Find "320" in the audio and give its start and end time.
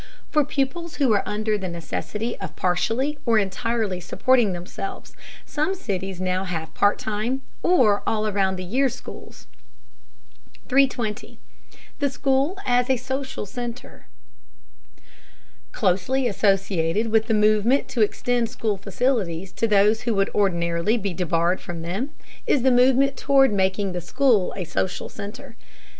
10.69-11.37